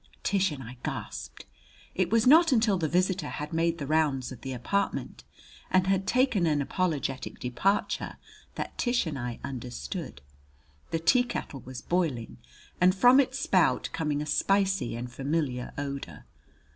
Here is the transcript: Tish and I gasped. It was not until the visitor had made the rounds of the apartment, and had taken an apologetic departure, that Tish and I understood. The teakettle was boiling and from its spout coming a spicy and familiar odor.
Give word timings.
Tish 0.23 0.49
and 0.51 0.63
I 0.63 0.79
gasped. 0.83 1.45
It 1.93 2.09
was 2.09 2.25
not 2.25 2.51
until 2.51 2.79
the 2.79 2.87
visitor 2.87 3.29
had 3.29 3.53
made 3.53 3.77
the 3.77 3.85
rounds 3.85 4.31
of 4.31 4.41
the 4.41 4.51
apartment, 4.51 5.23
and 5.69 5.85
had 5.85 6.07
taken 6.07 6.47
an 6.47 6.59
apologetic 6.59 7.37
departure, 7.39 8.17
that 8.55 8.75
Tish 8.79 9.05
and 9.05 9.19
I 9.19 9.37
understood. 9.43 10.21
The 10.89 10.97
teakettle 10.97 11.61
was 11.65 11.83
boiling 11.83 12.37
and 12.81 12.95
from 12.95 13.19
its 13.19 13.37
spout 13.37 13.89
coming 13.93 14.23
a 14.23 14.25
spicy 14.25 14.95
and 14.95 15.11
familiar 15.13 15.71
odor. 15.77 16.25